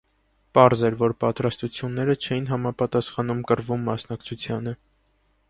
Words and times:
Պարզ 0.57 0.79
էր, 0.87 0.95
որ 1.01 1.13
պատրաստությունները 1.23 2.15
չէին 2.23 2.49
համապատասխանում 2.53 3.45
կռվում 3.53 3.87
մասնակցությանը։ 3.93 4.77